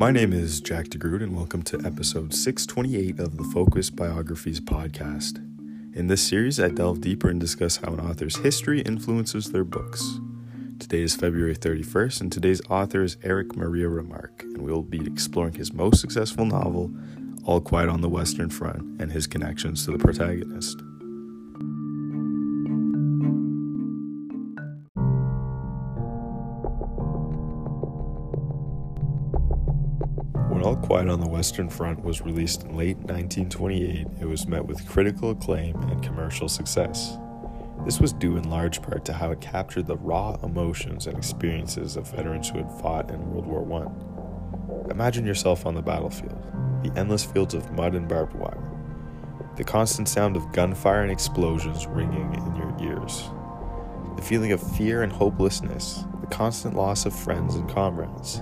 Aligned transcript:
My 0.00 0.10
name 0.10 0.32
is 0.32 0.62
Jack 0.62 0.86
DeGroot, 0.86 1.22
and 1.22 1.36
welcome 1.36 1.62
to 1.64 1.78
episode 1.84 2.32
628 2.32 3.20
of 3.20 3.36
the 3.36 3.44
Focus 3.44 3.90
Biographies 3.90 4.58
podcast. 4.58 5.36
In 5.94 6.06
this 6.06 6.26
series, 6.26 6.58
I 6.58 6.68
delve 6.68 7.02
deeper 7.02 7.28
and 7.28 7.38
discuss 7.38 7.76
how 7.76 7.92
an 7.92 8.00
author's 8.00 8.36
history 8.36 8.80
influences 8.80 9.52
their 9.52 9.62
books. 9.62 10.18
Today 10.78 11.02
is 11.02 11.14
February 11.14 11.54
31st, 11.54 12.22
and 12.22 12.32
today's 12.32 12.62
author 12.70 13.02
is 13.02 13.18
Erich 13.22 13.54
Maria 13.56 13.88
Remarque, 13.88 14.42
and 14.44 14.62
we 14.62 14.72
will 14.72 14.80
be 14.80 15.06
exploring 15.06 15.52
his 15.52 15.74
most 15.74 16.00
successful 16.00 16.46
novel, 16.46 16.90
All 17.44 17.60
Quiet 17.60 17.90
on 17.90 18.00
the 18.00 18.08
Western 18.08 18.48
Front, 18.48 19.02
and 19.02 19.12
his 19.12 19.26
connections 19.26 19.84
to 19.84 19.90
the 19.90 19.98
protagonist. 19.98 20.80
All 30.70 30.76
Quiet 30.76 31.08
on 31.08 31.18
the 31.18 31.26
Western 31.26 31.68
Front 31.68 32.04
was 32.04 32.20
released 32.20 32.62
in 32.62 32.76
late 32.76 32.96
1928, 32.98 34.06
it 34.20 34.24
was 34.24 34.46
met 34.46 34.64
with 34.64 34.86
critical 34.86 35.30
acclaim 35.30 35.74
and 35.90 36.00
commercial 36.00 36.48
success. 36.48 37.18
This 37.84 37.98
was 37.98 38.12
due 38.12 38.36
in 38.36 38.48
large 38.48 38.80
part 38.80 39.04
to 39.06 39.12
how 39.12 39.32
it 39.32 39.40
captured 39.40 39.88
the 39.88 39.96
raw 39.96 40.36
emotions 40.44 41.08
and 41.08 41.18
experiences 41.18 41.96
of 41.96 42.08
veterans 42.08 42.50
who 42.50 42.58
had 42.58 42.70
fought 42.80 43.10
in 43.10 43.32
World 43.32 43.48
War 43.48 43.82
I. 43.82 44.92
Imagine 44.92 45.26
yourself 45.26 45.66
on 45.66 45.74
the 45.74 45.82
battlefield, 45.82 46.40
the 46.84 46.96
endless 46.96 47.24
fields 47.24 47.54
of 47.54 47.72
mud 47.72 47.96
and 47.96 48.08
barbed 48.08 48.34
wire, 48.34 48.70
the 49.56 49.64
constant 49.64 50.08
sound 50.08 50.36
of 50.36 50.52
gunfire 50.52 51.02
and 51.02 51.10
explosions 51.10 51.88
ringing 51.88 52.32
in 52.32 52.54
your 52.54 52.76
ears, 52.80 53.28
the 54.14 54.22
feeling 54.22 54.52
of 54.52 54.62
fear 54.76 55.02
and 55.02 55.12
hopelessness, 55.12 56.04
the 56.20 56.28
constant 56.28 56.76
loss 56.76 57.06
of 57.06 57.12
friends 57.12 57.56
and 57.56 57.68
comrades 57.68 58.40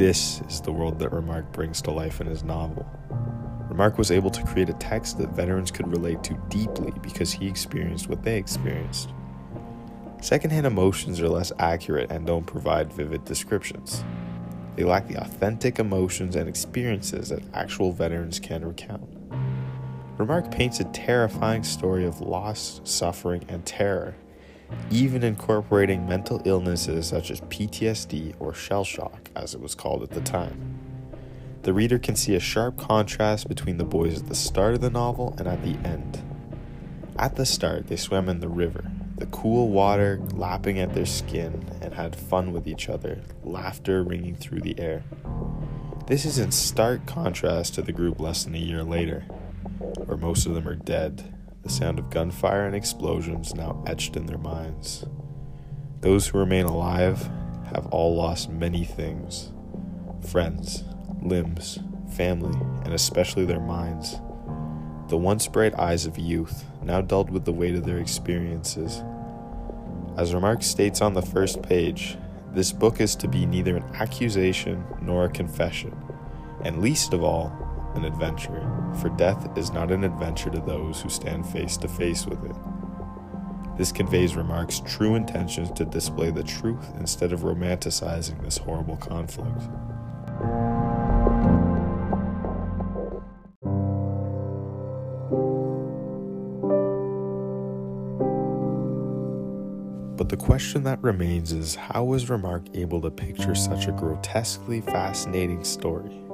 this 0.00 0.40
is 0.48 0.62
the 0.62 0.72
world 0.72 0.98
that 0.98 1.12
Remarque 1.12 1.52
brings 1.52 1.82
to 1.82 1.90
life 1.90 2.22
in 2.22 2.26
his 2.26 2.42
novel. 2.42 2.88
Remarque 3.68 3.98
was 3.98 4.10
able 4.10 4.30
to 4.30 4.42
create 4.44 4.70
a 4.70 4.74
text 4.74 5.18
that 5.18 5.28
veterans 5.36 5.70
could 5.70 5.86
relate 5.88 6.24
to 6.24 6.42
deeply 6.48 6.90
because 7.02 7.30
he 7.30 7.46
experienced 7.46 8.08
what 8.08 8.22
they 8.22 8.38
experienced. 8.38 9.12
Secondhand 10.22 10.64
emotions 10.64 11.20
are 11.20 11.28
less 11.28 11.52
accurate 11.58 12.10
and 12.10 12.26
don't 12.26 12.46
provide 12.46 12.90
vivid 12.90 13.26
descriptions. 13.26 14.02
They 14.74 14.84
lack 14.84 15.06
the 15.06 15.20
authentic 15.20 15.78
emotions 15.78 16.34
and 16.34 16.48
experiences 16.48 17.28
that 17.28 17.42
actual 17.52 17.92
veterans 17.92 18.40
can 18.40 18.64
recount. 18.64 19.06
Remarque 20.16 20.50
paints 20.50 20.80
a 20.80 20.84
terrifying 20.84 21.62
story 21.62 22.06
of 22.06 22.22
loss, 22.22 22.80
suffering, 22.84 23.44
and 23.50 23.66
terror 23.66 24.14
even 24.90 25.22
incorporating 25.22 26.08
mental 26.08 26.42
illnesses 26.44 27.06
such 27.06 27.30
as 27.30 27.40
PTSD 27.42 28.34
or 28.38 28.52
shell 28.52 28.84
shock, 28.84 29.30
as 29.36 29.54
it 29.54 29.60
was 29.60 29.74
called 29.74 30.02
at 30.02 30.10
the 30.10 30.20
time. 30.20 30.78
The 31.62 31.72
reader 31.72 31.98
can 31.98 32.16
see 32.16 32.34
a 32.34 32.40
sharp 32.40 32.78
contrast 32.78 33.48
between 33.48 33.76
the 33.76 33.84
boys 33.84 34.20
at 34.20 34.28
the 34.28 34.34
start 34.34 34.74
of 34.74 34.80
the 34.80 34.90
novel 34.90 35.34
and 35.38 35.46
at 35.46 35.62
the 35.62 35.76
end. 35.86 36.22
At 37.18 37.36
the 37.36 37.44
start, 37.44 37.88
they 37.88 37.96
swam 37.96 38.28
in 38.28 38.40
the 38.40 38.48
river, 38.48 38.90
the 39.16 39.26
cool 39.26 39.68
water 39.68 40.18
lapping 40.32 40.78
at 40.78 40.94
their 40.94 41.06
skin, 41.06 41.66
and 41.82 41.92
had 41.92 42.16
fun 42.16 42.52
with 42.52 42.66
each 42.66 42.88
other, 42.88 43.20
laughter 43.44 44.02
ringing 44.02 44.36
through 44.36 44.60
the 44.60 44.78
air. 44.80 45.04
This 46.06 46.24
is 46.24 46.38
in 46.38 46.50
stark 46.50 47.06
contrast 47.06 47.74
to 47.74 47.82
the 47.82 47.92
group 47.92 48.18
less 48.18 48.44
than 48.44 48.54
a 48.54 48.58
year 48.58 48.82
later, 48.82 49.20
where 50.06 50.16
most 50.16 50.46
of 50.46 50.54
them 50.54 50.66
are 50.66 50.74
dead 50.74 51.34
the 51.62 51.68
sound 51.68 51.98
of 51.98 52.10
gunfire 52.10 52.66
and 52.66 52.74
explosions 52.74 53.54
now 53.54 53.82
etched 53.86 54.16
in 54.16 54.26
their 54.26 54.38
minds. 54.38 55.04
Those 56.00 56.28
who 56.28 56.38
remain 56.38 56.64
alive 56.64 57.28
have 57.74 57.86
all 57.86 58.16
lost 58.16 58.50
many 58.50 58.84
things 58.84 59.52
friends, 60.30 60.84
limbs, 61.22 61.78
family, 62.14 62.58
and 62.84 62.92
especially 62.92 63.44
their 63.44 63.60
minds. 63.60 64.20
The 65.08 65.16
once 65.16 65.48
bright 65.48 65.74
eyes 65.78 66.06
of 66.06 66.18
youth, 66.18 66.64
now 66.82 67.00
dulled 67.00 67.30
with 67.30 67.44
the 67.44 67.52
weight 67.52 67.74
of 67.74 67.84
their 67.84 67.98
experiences. 67.98 69.02
As 70.16 70.34
Remarque 70.34 70.62
states 70.62 71.00
on 71.00 71.14
the 71.14 71.22
first 71.22 71.62
page, 71.62 72.16
this 72.52 72.72
book 72.72 73.00
is 73.00 73.14
to 73.16 73.28
be 73.28 73.46
neither 73.46 73.76
an 73.76 73.84
accusation 73.94 74.84
nor 75.00 75.24
a 75.24 75.30
confession, 75.30 75.96
and 76.64 76.82
least 76.82 77.12
of 77.12 77.22
all, 77.22 77.69
an 77.94 78.04
adventure, 78.04 78.70
for 79.00 79.08
death 79.10 79.56
is 79.56 79.72
not 79.72 79.90
an 79.90 80.04
adventure 80.04 80.50
to 80.50 80.60
those 80.60 81.00
who 81.00 81.08
stand 81.08 81.46
face 81.46 81.76
to 81.78 81.88
face 81.88 82.26
with 82.26 82.44
it. 82.44 82.56
This 83.76 83.92
conveys 83.92 84.36
Remarque's 84.36 84.80
true 84.80 85.14
intentions 85.14 85.70
to 85.72 85.84
display 85.84 86.30
the 86.30 86.42
truth 86.42 86.92
instead 86.98 87.32
of 87.32 87.40
romanticizing 87.40 88.42
this 88.42 88.58
horrible 88.58 88.96
conflict. 88.96 89.62
But 100.16 100.28
the 100.28 100.36
question 100.36 100.82
that 100.82 101.02
remains 101.02 101.52
is 101.52 101.74
how 101.74 102.04
was 102.04 102.28
Remarque 102.28 102.68
able 102.74 103.00
to 103.00 103.10
picture 103.10 103.54
such 103.54 103.86
a 103.86 103.92
grotesquely 103.92 104.82
fascinating 104.82 105.64
story? 105.64 106.29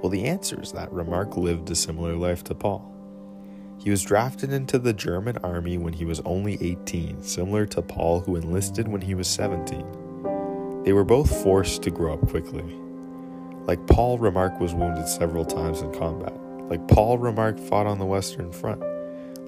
Well, 0.00 0.10
the 0.10 0.24
answer 0.24 0.60
is 0.62 0.72
that 0.72 0.92
Remarque 0.92 1.36
lived 1.36 1.70
a 1.70 1.74
similar 1.74 2.16
life 2.16 2.42
to 2.44 2.54
Paul. 2.54 2.90
He 3.78 3.90
was 3.90 4.02
drafted 4.02 4.52
into 4.52 4.78
the 4.78 4.94
German 4.94 5.36
army 5.38 5.76
when 5.76 5.92
he 5.92 6.06
was 6.06 6.20
only 6.20 6.58
18, 6.60 7.22
similar 7.22 7.66
to 7.66 7.82
Paul, 7.82 8.20
who 8.20 8.36
enlisted 8.36 8.88
when 8.88 9.02
he 9.02 9.14
was 9.14 9.28
17. 9.28 10.82
They 10.84 10.94
were 10.94 11.04
both 11.04 11.42
forced 11.42 11.82
to 11.82 11.90
grow 11.90 12.14
up 12.14 12.28
quickly. 12.28 12.64
Like 13.64 13.86
Paul, 13.86 14.18
Remarque 14.18 14.58
was 14.58 14.74
wounded 14.74 15.06
several 15.06 15.44
times 15.44 15.82
in 15.82 15.92
combat. 15.92 16.34
Like 16.70 16.88
Paul, 16.88 17.18
Remarque 17.18 17.58
fought 17.58 17.86
on 17.86 17.98
the 17.98 18.06
Western 18.06 18.52
Front. 18.52 18.82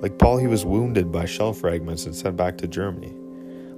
Like 0.02 0.18
Paul, 0.18 0.36
he 0.36 0.46
was 0.46 0.66
wounded 0.66 1.10
by 1.10 1.24
shell 1.24 1.54
fragments 1.54 2.04
and 2.04 2.14
sent 2.14 2.36
back 2.36 2.58
to 2.58 2.68
Germany. 2.68 3.14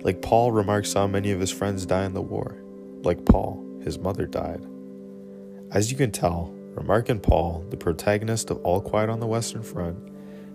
Like 0.02 0.22
Paul, 0.22 0.50
Remarque 0.50 0.86
saw 0.86 1.06
many 1.06 1.30
of 1.30 1.38
his 1.38 1.52
friends 1.52 1.86
die 1.86 2.04
in 2.04 2.14
the 2.14 2.22
war. 2.22 2.56
Like 3.02 3.24
Paul, 3.24 3.64
his 3.82 3.98
mother 3.98 4.26
died. 4.26 4.66
As 5.70 5.90
you 5.90 5.96
can 5.96 6.10
tell, 6.10 6.54
Remarque 6.74 7.08
and 7.08 7.22
Paul, 7.22 7.64
the 7.70 7.76
protagonist 7.76 8.50
of 8.50 8.58
All 8.58 8.80
Quiet 8.80 9.08
on 9.08 9.20
the 9.20 9.28
Western 9.28 9.62
Front, 9.62 9.96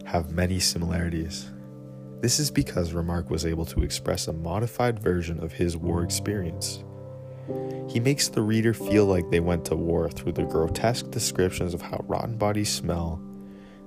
have 0.05 0.31
many 0.31 0.59
similarities. 0.59 1.49
This 2.19 2.39
is 2.39 2.51
because 2.51 2.91
Remarque 2.91 3.29
was 3.29 3.45
able 3.45 3.65
to 3.67 3.83
express 3.83 4.27
a 4.27 4.33
modified 4.33 4.99
version 4.99 5.41
of 5.41 5.53
his 5.53 5.77
war 5.77 6.03
experience. 6.03 6.83
He 7.87 8.01
makes 8.01 8.27
the 8.27 8.41
reader 8.41 8.73
feel 8.73 9.05
like 9.05 9.29
they 9.29 9.39
went 9.39 9.63
to 9.65 9.77
war 9.77 10.09
through 10.09 10.33
the 10.33 10.43
grotesque 10.43 11.09
descriptions 11.09 11.73
of 11.73 11.81
how 11.81 12.03
rotten 12.05 12.37
bodies 12.37 12.69
smell, 12.69 13.21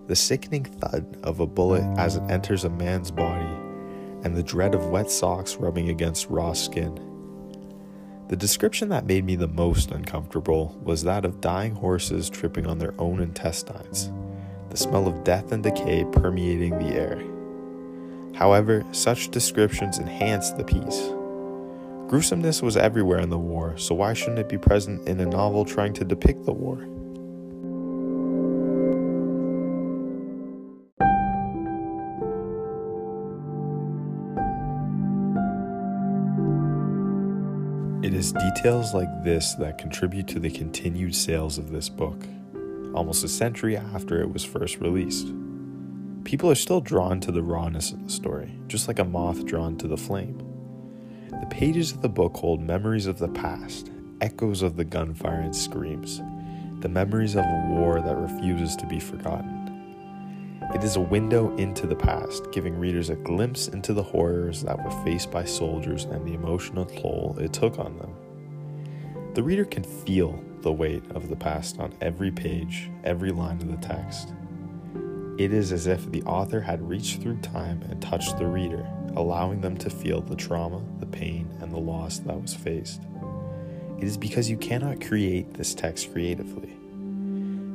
the 0.07 0.17
sickening 0.17 0.65
thud 0.65 1.19
of 1.23 1.41
a 1.41 1.47
bullet 1.47 1.85
as 1.99 2.17
it 2.17 2.23
enters 2.31 2.65
a 2.65 2.71
man's 2.71 3.11
body, 3.11 3.55
and 4.25 4.35
the 4.35 4.43
dread 4.43 4.75
of 4.75 4.87
wet 4.87 5.11
socks 5.11 5.57
rubbing 5.57 5.91
against 5.91 6.31
raw 6.31 6.55
skin. 6.55 7.12
The 8.33 8.39
description 8.39 8.89
that 8.89 9.05
made 9.05 9.27
me 9.27 9.37
the 9.37 9.47
most 9.47 9.91
uncomfortable 9.91 10.75
was 10.83 11.05
that 11.05 11.27
of 11.27 11.43
dying 11.43 11.75
horses 11.75 12.31
tripping 12.31 12.67
on 12.67 12.79
their 12.79 12.95
own 12.99 13.21
intestines, 13.21 14.11
the 14.71 14.77
smell 14.79 15.07
of 15.07 15.23
death 15.23 15.53
and 15.53 15.63
decay 15.63 16.07
permeating 16.11 16.79
the 16.79 16.95
air. 16.95 17.23
However, 18.35 18.87
such 18.91 19.29
descriptions 19.29 19.99
enhanced 19.99 20.57
the 20.57 20.65
piece. 20.65 21.11
Gruesomeness 22.09 22.63
was 22.63 22.79
everywhere 22.79 23.19
in 23.19 23.29
the 23.29 23.37
war, 23.37 23.77
so 23.77 23.95
why 23.95 24.15
shouldn't 24.15 24.39
it 24.39 24.49
be 24.49 24.57
present 24.57 25.07
in 25.07 25.21
a 25.21 25.27
novel 25.27 25.67
trying 25.67 25.93
to 25.93 26.03
depict 26.03 26.47
the 26.47 26.55
war? 26.55 26.89
Is 38.23 38.31
details 38.31 38.95
like 38.95 39.25
this 39.25 39.55
that 39.55 39.79
contribute 39.79 40.29
to 40.29 40.39
the 40.39 40.49
continued 40.49 41.13
sales 41.13 41.59
of 41.59 41.73
this 41.73 41.89
book, 41.89 42.25
almost 42.95 43.25
a 43.25 43.29
century 43.29 43.77
after 43.77 44.23
it 44.23 44.33
was 44.33 44.45
first 44.45 44.79
released. 44.79 45.27
People 46.23 46.49
are 46.49 46.55
still 46.55 46.81
drawn 46.81 47.19
to 47.19 47.33
the 47.33 47.43
rawness 47.43 47.91
of 47.91 48.05
the 48.05 48.13
story, 48.13 48.57
just 48.69 48.87
like 48.87 49.01
a 49.01 49.05
moth 49.05 49.45
drawn 49.45 49.77
to 49.77 49.89
the 49.89 49.97
flame. 49.97 50.39
The 51.31 51.49
pages 51.49 51.91
of 51.91 52.01
the 52.01 52.09
book 52.09 52.37
hold 52.37 52.63
memories 52.63 53.09
of 53.09 53.19
the 53.19 53.27
past, 53.27 53.91
echoes 54.21 54.63
of 54.63 54.77
the 54.77 54.85
gunfire 54.85 55.41
and 55.41 55.57
screams, 55.57 56.23
the 56.79 56.89
memories 56.89 57.35
of 57.35 57.45
a 57.45 57.67
war 57.71 58.01
that 58.01 58.17
refuses 58.17 58.77
to 58.77 58.87
be 58.87 59.01
forgotten. 59.01 59.52
It 60.75 60.83
is 60.85 60.97
a 60.97 61.01
window 61.01 61.55
into 61.57 61.87
the 61.87 61.95
past, 61.95 62.51
giving 62.51 62.79
readers 62.79 63.11
a 63.11 63.15
glimpse 63.17 63.69
into 63.69 63.93
the 63.93 64.03
horrors 64.03 64.63
that 64.63 64.83
were 64.83 65.05
faced 65.05 65.31
by 65.31 65.45
soldiers 65.45 66.05
and 66.05 66.27
the 66.27 66.33
emotional 66.33 66.87
toll 66.87 67.37
it 67.39 67.53
took 67.53 67.79
on 67.79 67.99
them. 67.99 68.15
The 69.35 69.43
reader 69.43 69.67
can 69.67 69.85
feel 69.85 70.43
the 70.63 70.73
weight 70.73 71.05
of 71.11 71.29
the 71.29 71.37
past 71.37 71.79
on 71.79 71.93
every 72.01 72.31
page, 72.31 72.91
every 73.05 73.33
line 73.33 73.61
of 73.61 73.71
the 73.71 73.87
text. 73.87 74.33
It 75.39 75.53
is 75.53 75.73
as 75.73 75.87
if 75.87 76.11
the 76.11 76.23
author 76.23 76.61
had 76.61 76.89
reached 76.89 77.21
through 77.21 77.39
time 77.39 77.83
and 77.91 78.01
touched 78.01 78.39
the 78.39 78.47
reader, 78.47 78.87
allowing 79.15 79.61
them 79.61 79.77
to 79.77 79.91
feel 79.91 80.23
the 80.23 80.37
trauma, 80.37 80.83
the 81.01 81.07
pain, 81.07 81.51
and 81.61 81.71
the 81.71 81.79
loss 81.79 82.19
that 82.21 82.41
was 82.41 82.55
faced. 82.55 83.03
It 83.99 84.05
is 84.05 84.17
because 84.17 84.49
you 84.49 84.57
cannot 84.57 85.05
create 85.05 85.53
this 85.53 85.75
text 85.75 86.13
creatively. 86.13 86.77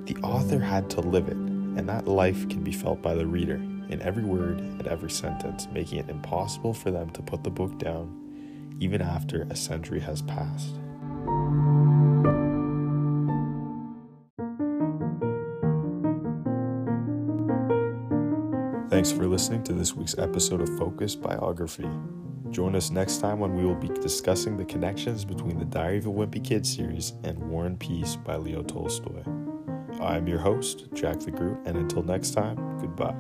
The 0.06 0.18
author 0.24 0.60
had 0.60 0.90
to 0.92 1.02
live 1.02 1.28
it, 1.28 1.38
and 1.78 1.88
that 1.88 2.08
life 2.08 2.50
can 2.50 2.64
be 2.64 2.72
felt 2.72 3.02
by 3.02 3.14
the 3.14 3.26
reader 3.26 3.56
in 3.90 4.02
every 4.02 4.24
word 4.24 4.60
and 4.60 4.88
every 4.88 5.12
sentence, 5.12 5.68
making 5.72 6.00
it 6.00 6.10
impossible 6.10 6.74
for 6.74 6.92
them 6.92 7.10
to 7.12 7.22
put 7.22 7.44
the 7.44 7.50
book 7.50 7.78
down 7.78 8.24
even 8.80 9.02
after 9.02 9.44
a 9.50 9.56
century 9.56 10.00
has 10.00 10.22
passed. 10.24 10.76
Thanks 18.90 19.12
for 19.12 19.28
listening 19.28 19.64
to 19.66 19.74
this 19.74 19.94
week's 19.94 20.18
episode 20.18 20.62
of 20.62 20.78
Focus 20.78 21.16
Biography. 21.16 21.90
Join 22.50 22.76
us 22.76 22.90
next 22.90 23.18
time 23.18 23.40
when 23.40 23.56
we 23.56 23.64
will 23.64 23.76
be 23.76 23.90
discussing 23.90 24.58
the 24.58 24.66
connections 24.66 25.26
between 25.26 25.60
the 25.60 25.66
Diary 25.66 26.00
of 26.00 26.08
a 26.08 26.10
Wimpy 26.10 26.44
Kid 26.44 26.66
series 26.66 27.14
and 27.24 27.38
War 27.38 27.66
and 27.66 27.80
Peace 27.80 28.16
by 28.16 28.38
Leo 28.38 28.64
Tolstoy. 28.64 29.47
I'm 30.02 30.28
your 30.28 30.40
host, 30.40 30.86
Jack 30.94 31.18
DeGroot, 31.18 31.66
and 31.66 31.78
until 31.78 32.04
next 32.04 32.32
time, 32.32 32.58
goodbye. 32.80 33.16